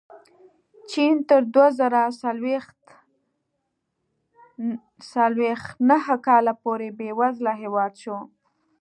چین 0.89 1.15
تر 1.29 1.41
دوه 1.53 1.67
زره 1.79 2.01
څلوېښت 5.11 5.79
نهه 5.89 6.15
کاله 6.27 6.53
پورې 6.63 6.87
بېوزله 6.97 7.53
هېواد 7.61 7.93
شو. 8.01 8.17